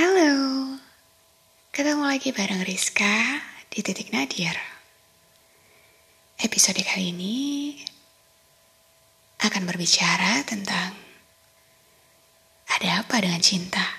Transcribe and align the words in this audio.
Halo, 0.00 0.80
ketemu 1.76 2.08
lagi 2.08 2.32
bareng 2.32 2.64
Rizka 2.64 3.36
di 3.68 3.84
Titik 3.84 4.08
Nadir. 4.16 4.56
Episode 6.40 6.80
kali 6.80 7.12
ini 7.12 7.76
akan 9.44 9.68
berbicara 9.68 10.40
tentang 10.48 10.96
ada 12.80 13.04
apa 13.04 13.20
dengan 13.20 13.44
cinta. 13.44 13.89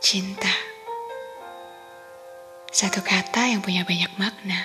Cinta. 0.00 0.48
Satu 2.72 3.04
kata 3.04 3.52
yang 3.52 3.60
punya 3.60 3.84
banyak 3.84 4.08
makna. 4.16 4.56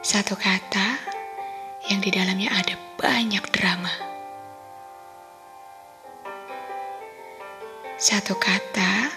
Satu 0.00 0.32
kata 0.40 0.96
yang 1.92 2.00
di 2.00 2.08
dalamnya 2.08 2.48
ada 2.56 2.72
banyak 2.96 3.44
drama. 3.52 3.92
Satu 8.00 8.32
kata 8.40 9.12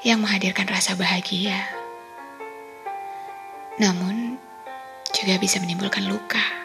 yang 0.00 0.24
menghadirkan 0.24 0.64
rasa 0.64 0.96
bahagia. 0.96 1.60
Namun 3.76 4.40
juga 5.12 5.36
bisa 5.36 5.60
menimbulkan 5.60 6.08
luka. 6.08 6.63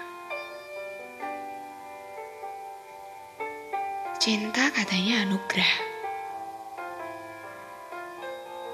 Cinta 4.29 4.69
katanya 4.69 5.25
anugerah. 5.25 5.73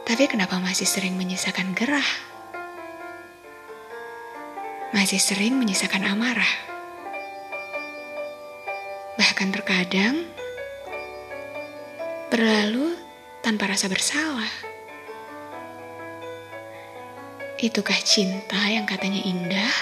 Tapi 0.03 0.27
kenapa 0.27 0.59
masih 0.59 0.83
sering 0.83 1.15
menyisakan 1.15 1.71
gerah? 1.71 2.03
Masih 4.91 5.15
sering 5.15 5.55
menyisakan 5.55 6.11
amarah. 6.11 6.53
Bahkan 9.15 9.55
terkadang 9.55 10.27
berlalu 12.27 12.99
tanpa 13.39 13.71
rasa 13.71 13.87
bersalah. 13.87 14.51
Itukah 17.63 18.03
cinta 18.03 18.59
yang 18.67 18.83
katanya 18.83 19.23
indah? 19.23 19.75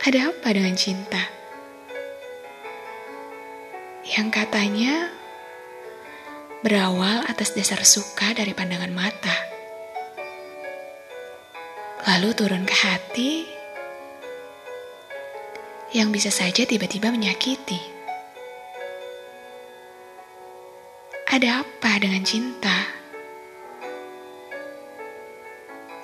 Ada 0.00 0.32
apa 0.32 0.48
dengan 0.56 0.72
cinta? 0.72 1.43
Yang 4.14 4.30
katanya 4.30 5.10
berawal 6.62 7.26
atas 7.26 7.50
dasar 7.50 7.82
suka 7.82 8.30
dari 8.30 8.54
pandangan 8.54 8.94
mata, 8.94 9.34
lalu 12.06 12.30
turun 12.38 12.62
ke 12.62 12.76
hati 12.78 13.32
yang 15.98 16.14
bisa 16.14 16.30
saja 16.30 16.62
tiba-tiba 16.62 17.10
menyakiti. 17.10 17.82
Ada 21.26 21.66
apa 21.66 21.98
dengan 21.98 22.22
cinta? 22.22 22.86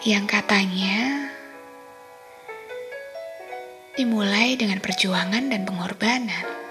Yang 0.03 0.25
katanya 0.27 1.31
dimulai 3.95 4.59
dengan 4.59 4.83
perjuangan 4.83 5.47
dan 5.47 5.63
pengorbanan. 5.63 6.70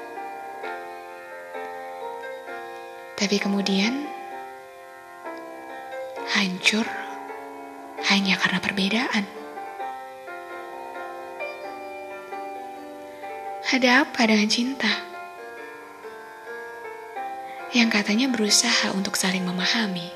Tapi 3.19 3.35
kemudian 3.35 4.07
hancur 6.31 6.87
hanya 8.07 8.39
karena 8.39 8.63
perbedaan. 8.63 9.27
Ada 13.75 14.07
apa 14.07 14.23
dengan 14.23 14.47
cinta? 14.47 14.87
Yang 17.75 17.89
katanya 17.91 18.31
berusaha 18.31 18.95
untuk 18.95 19.19
saling 19.19 19.43
memahami. 19.43 20.09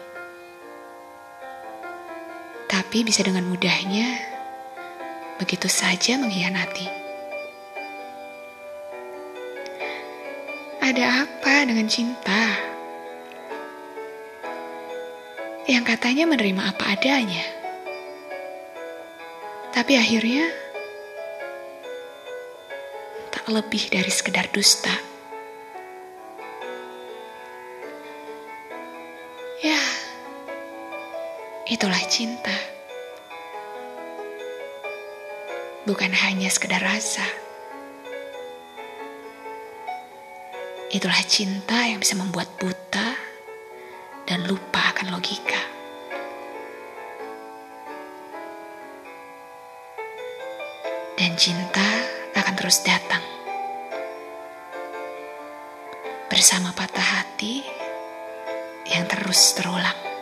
Tapi 2.71 3.03
bisa 3.03 3.19
dengan 3.21 3.43
mudahnya 3.45 4.15
begitu 5.43 5.67
saja 5.67 6.15
mengkhianati. 6.15 6.87
Ada 10.79 11.27
apa 11.27 11.67
dengan 11.67 11.85
cinta? 11.91 12.72
Yang 15.63 15.87
katanya 15.87 16.27
menerima 16.27 16.75
apa 16.75 16.91
adanya. 16.91 17.45
Tapi 19.71 19.95
akhirnya 19.95 20.51
tak 23.31 23.47
lebih 23.47 23.87
dari 23.87 24.11
sekedar 24.11 24.51
dusta. 24.51 24.91
Ya, 29.63 29.79
itulah 31.71 32.03
cinta. 32.11 32.51
Bukan 35.87 36.11
hanya 36.11 36.51
sekedar 36.51 36.83
rasa. 36.83 37.23
Itulah 40.91 41.23
cinta 41.25 41.87
yang 41.87 42.03
bisa 42.03 42.19
membuat 42.19 42.51
buta 42.59 43.22
Dan 51.23 51.39
cinta 51.39 51.87
akan 52.35 52.51
terus 52.59 52.83
datang 52.83 53.23
bersama 56.27 56.75
patah 56.75 56.99
hati 56.99 57.63
yang 58.91 59.07
terus 59.07 59.55
terulang. 59.55 60.12